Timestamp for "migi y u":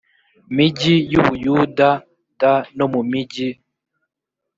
0.55-1.21